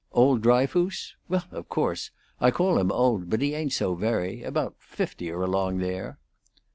"Old 0.13 0.41
Dryfoos? 0.41 1.13
Well, 1.29 1.43
of 1.51 1.69
course! 1.69 2.09
I 2.39 2.49
call 2.49 2.79
him 2.79 2.91
old, 2.91 3.29
but 3.29 3.39
he 3.39 3.53
ain't 3.53 3.71
so 3.73 3.93
very. 3.93 4.41
About 4.41 4.73
fifty, 4.79 5.29
or 5.29 5.43
along 5.43 5.77
there." 5.77 6.17